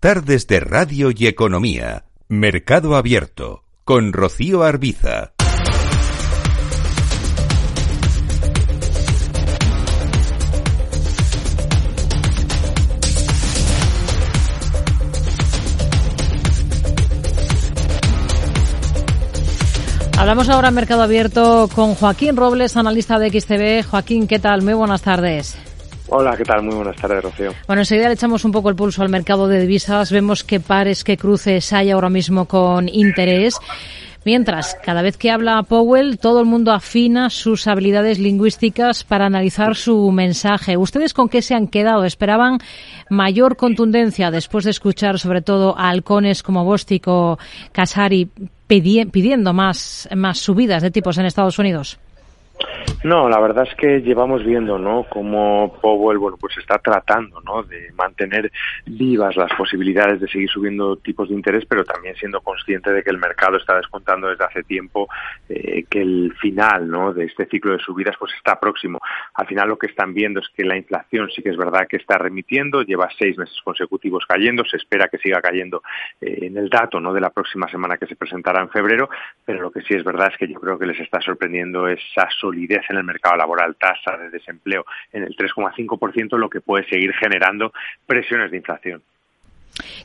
[0.00, 2.06] Tardes de Radio y Economía.
[2.26, 3.64] Mercado Abierto.
[3.84, 5.34] Con Rocío Arbiza.
[20.16, 23.86] Hablamos ahora en Mercado Abierto con Joaquín Robles, analista de XTV.
[23.86, 24.62] Joaquín, ¿qué tal?
[24.62, 25.58] Muy buenas tardes.
[26.12, 26.64] Hola, ¿qué tal?
[26.64, 27.54] Muy buenas tardes, Rocío.
[27.68, 30.10] Bueno, enseguida le echamos un poco el pulso al mercado de divisas.
[30.10, 33.56] Vemos qué pares, qué cruces hay ahora mismo con interés.
[34.24, 39.76] Mientras, cada vez que habla Powell, todo el mundo afina sus habilidades lingüísticas para analizar
[39.76, 40.76] su mensaje.
[40.76, 42.04] ¿Ustedes con qué se han quedado?
[42.04, 42.58] ¿Esperaban
[43.08, 47.38] mayor contundencia después de escuchar sobre todo a halcones como Bostic o
[47.70, 48.28] Casari
[48.66, 51.98] pidiendo más, más subidas de tipos en Estados Unidos?
[53.02, 55.06] No, la verdad es que llevamos viendo, ¿no?
[55.08, 57.62] Cómo Powell, bueno, pues está tratando, ¿no?
[57.62, 58.52] De mantener
[58.84, 63.08] vivas las posibilidades de seguir subiendo tipos de interés, pero también siendo consciente de que
[63.08, 65.08] el mercado está descontando desde hace tiempo
[65.48, 67.14] eh, que el final, ¿no?
[67.14, 68.98] De este ciclo de subidas, pues está próximo.
[69.32, 71.96] Al final lo que están viendo es que la inflación sí que es verdad que
[71.96, 75.82] está remitiendo, lleva seis meses consecutivos cayendo, se espera que siga cayendo
[76.20, 77.14] eh, en el dato, ¿no?
[77.14, 79.08] De la próxima semana que se presentará en febrero,
[79.42, 82.28] pero lo que sí es verdad es que yo creo que les está sorprendiendo esa
[82.50, 87.12] solidez en el mercado laboral, tasa de desempleo en el 3,5%, lo que puede seguir
[87.14, 87.72] generando
[88.06, 89.02] presiones de inflación.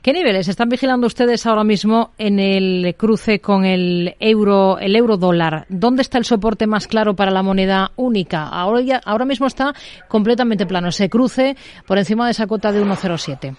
[0.01, 5.17] ¿Qué niveles están vigilando ustedes ahora mismo en el cruce con el euro, el euro
[5.17, 5.65] dólar?
[5.69, 8.47] ¿Dónde está el soporte más claro para la moneda única?
[8.47, 9.73] Ahora, ya, ahora mismo está
[10.07, 10.91] completamente plano.
[10.91, 11.55] Se cruce
[11.87, 13.57] por encima de esa cota de 1,07.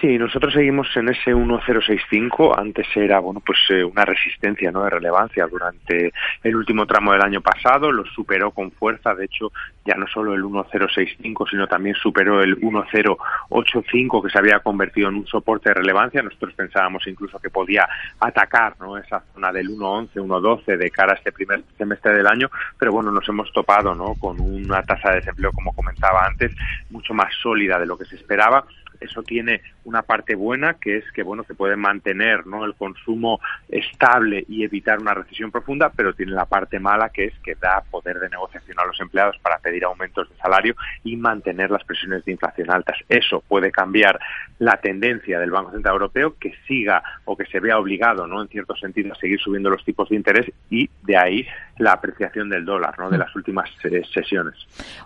[0.00, 2.58] Sí, nosotros seguimos en ese 1065.
[2.58, 4.84] Antes era, bueno, pues eh, una resistencia, ¿no?
[4.84, 6.12] De relevancia durante
[6.42, 7.90] el último tramo del año pasado.
[7.90, 9.14] Lo superó con fuerza.
[9.14, 9.52] De hecho,
[9.84, 15.16] ya no solo el 1065, sino también superó el 1085 que se había convertido en
[15.16, 16.22] un soporte de relevancia.
[16.22, 17.88] Nosotros pensábamos incluso que podía
[18.20, 18.96] atacar, ¿no?
[18.96, 22.50] Esa zona del 111, 112 de cara a este primer semestre del año.
[22.78, 24.14] Pero bueno, nos hemos topado, ¿no?
[24.14, 26.52] Con una tasa de desempleo, como comentaba antes,
[26.90, 28.64] mucho más sólida de lo que se esperaba
[29.02, 33.40] eso tiene una parte buena que es que bueno que puede mantener no el consumo
[33.68, 37.82] estable y evitar una recesión profunda pero tiene la parte mala que es que da
[37.90, 40.74] poder de negociación a los empleados para pedir aumentos de salario
[41.04, 42.98] y mantener las presiones de inflación altas.
[43.08, 44.18] Eso puede cambiar
[44.58, 48.48] la tendencia del Banco Central Europeo que siga o que se vea obligado no en
[48.48, 51.46] cierto sentido a seguir subiendo los tipos de interés y de ahí
[51.82, 54.54] la apreciación del dólar no de las últimas eh, sesiones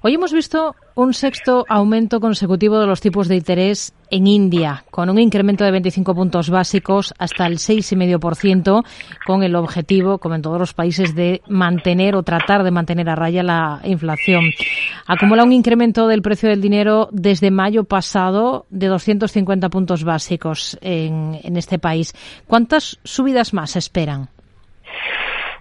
[0.03, 5.10] hoy hemos visto un sexto aumento consecutivo de los tipos de interés en India, con
[5.10, 8.84] un incremento de 25 puntos básicos hasta el 6,5%,
[9.26, 13.15] con el objetivo, como en todos los países, de mantener o tratar de mantener a
[13.15, 14.44] raya la inflación.
[15.06, 21.38] Acumula un incremento del precio del dinero desde mayo pasado de 250 puntos básicos en,
[21.42, 22.15] en este país.
[22.47, 24.28] ¿Cuántas subidas más esperan?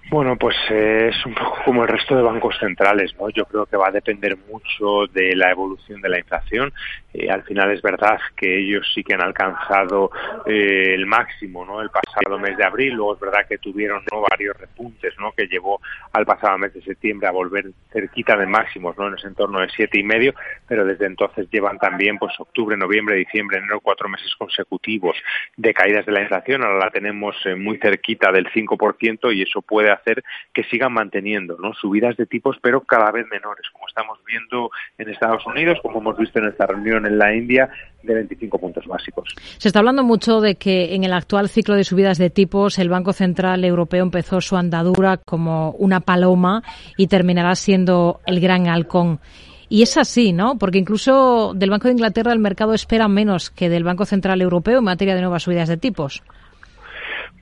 [0.08, 3.28] Bueno, pues eh, es un poco como el resto de bancos centrales, ¿no?
[3.30, 6.72] Yo creo que va a depender mucho de la evolución de la inflación.
[7.12, 10.12] Eh, al final es verdad que ellos sí que han alcanzado
[10.46, 11.82] eh, el máximo, ¿no?
[11.82, 15.32] El pasado mes de abril, luego es verdad que tuvieron varios repuntes, ¿no?
[15.32, 15.80] Que llevó
[16.12, 19.08] al pasado mes de septiembre a volver cerquita de máximos, ¿no?
[19.08, 20.34] En ese entorno de siete y medio,
[20.68, 25.16] pero desde entonces llevan también, pues octubre, noviembre, diciembre, enero, cuatro meses consecutivos
[25.56, 26.62] de caídas de la inflación.
[26.62, 32.16] Ahora la tenemos muy cerquita del 5% y eso puede hacer que sigan manteniendo subidas
[32.16, 36.38] de tipos, pero cada vez menores, como estamos viendo en Estados Unidos, como hemos visto
[36.38, 37.70] en esta reunión en la India,
[38.02, 39.34] de 25 puntos básicos.
[39.58, 42.88] Se está hablando mucho de que en el actual ciclo de subidas de tipos el
[42.88, 46.62] Banco Central Europeo empezó su andadura como una paloma
[46.96, 49.20] y terminará siendo el gran halcón.
[49.68, 50.58] Y es así, ¿no?
[50.58, 54.78] Porque incluso del Banco de Inglaterra el mercado espera menos que del Banco Central Europeo
[54.78, 56.22] en materia de nuevas subidas de tipos.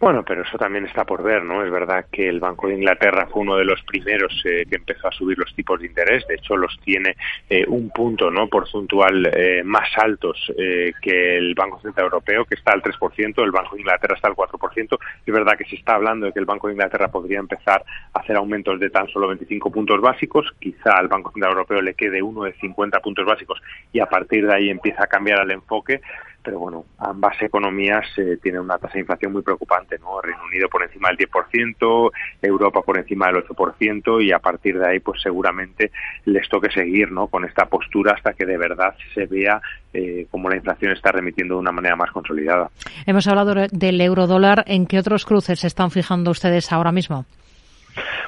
[0.04, 1.64] Bueno, pero eso también está por ver, ¿no?
[1.64, 5.08] Es verdad que el Banco de Inglaterra fue uno de los primeros eh, que empezó
[5.08, 6.26] a subir los tipos de interés.
[6.26, 7.16] De hecho, los tiene
[7.48, 8.46] eh, un punto, ¿no?
[8.48, 10.52] Porcentual eh, más altos
[11.00, 13.42] que el Banco Central Europeo, que está al 3%.
[13.42, 14.98] El Banco de Inglaterra está al 4%.
[15.24, 17.82] Es verdad que se está hablando de que el Banco de Inglaterra podría empezar
[18.12, 20.52] a hacer aumentos de tan solo 25 puntos básicos.
[20.60, 23.58] Quizá al Banco Central Europeo le quede uno de 50 puntos básicos
[23.90, 26.02] y a partir de ahí empieza a cambiar el enfoque
[26.44, 30.20] pero bueno, ambas economías eh, tienen una tasa de inflación muy preocupante, ¿no?
[30.20, 32.10] Reino Unido por encima del 10%,
[32.42, 35.90] Europa por encima del 8% y a partir de ahí pues seguramente
[36.26, 37.28] les toque seguir, ¿no?
[37.28, 39.60] Con esta postura hasta que de verdad se vea
[39.94, 42.70] eh, cómo la inflación está remitiendo de una manera más consolidada.
[43.06, 47.24] Hemos hablado del euro dólar, ¿en qué otros cruces se están fijando ustedes ahora mismo?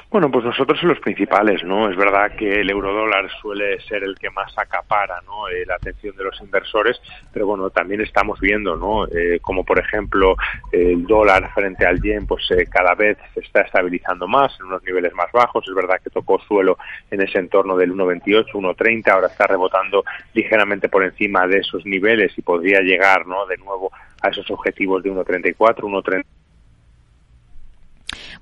[0.09, 1.89] Bueno, pues nosotros los principales, ¿no?
[1.89, 5.49] Es verdad que el eurodólar suele ser el que más acapara, ¿no?
[5.49, 6.97] Eh, la atención de los inversores,
[7.33, 9.05] pero bueno, también estamos viendo, ¿no?
[9.07, 10.37] Eh, como por ejemplo
[10.71, 14.81] el dólar frente al yen, pues eh, cada vez se está estabilizando más en unos
[14.83, 15.67] niveles más bajos.
[15.67, 16.77] Es verdad que tocó suelo
[17.11, 22.31] en ese entorno del 1,28, 1,30, ahora está rebotando ligeramente por encima de esos niveles
[22.37, 23.45] y podría llegar, ¿no?
[23.45, 26.36] De nuevo a esos objetivos de 1,34, 1,30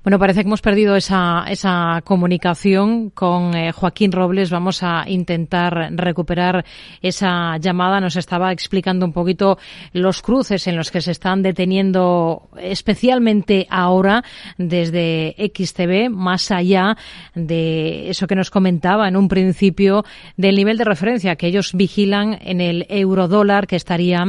[0.06, 4.50] bueno, parece que hemos perdido esa, esa comunicación con eh, Joaquín Robles.
[4.50, 6.64] Vamos a intentar recuperar
[7.02, 7.98] esa llamada.
[7.98, 9.58] Nos estaba explicando un poquito
[9.92, 14.22] los cruces en los que se están deteniendo, especialmente ahora
[14.58, 16.96] desde XTV, más allá
[17.34, 20.04] de eso que nos comentaba en un principio
[20.36, 24.24] del nivel de referencia que ellos vigilan en el euro dólar, que estaría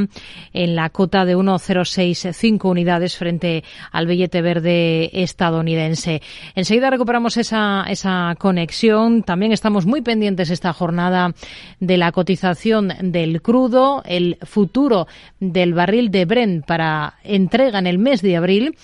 [0.53, 5.11] en la cota de 1,065 unidades frente al billete verde
[5.67, 6.21] estadounidense
[6.55, 9.23] Enseguida recuperamos esa, esa conexión.
[9.23, 11.33] También estamos muy pendientes esta jornada
[11.79, 15.07] de la cotización del crudo, el futuro
[15.39, 18.77] del barril de Brent para entrega en el mes de abril